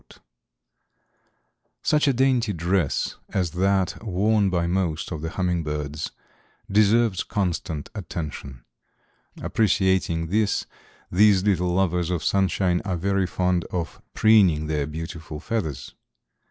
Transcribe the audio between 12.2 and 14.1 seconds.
sunshine are very fond of